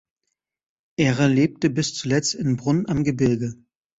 Er 0.97 1.29
lebte 1.29 1.69
bis 1.69 1.93
zuletzt 1.93 2.33
in 2.33 2.57
Brunn 2.57 2.87
am 2.89 3.03
Gebirge. 3.03 3.53